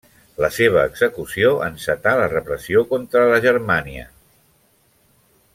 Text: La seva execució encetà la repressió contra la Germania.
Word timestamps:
La 0.43 0.47
seva 0.53 0.85
execució 0.91 1.51
encetà 1.67 2.15
la 2.21 2.31
repressió 2.33 2.83
contra 2.95 3.23
la 3.35 3.39
Germania. 3.47 4.11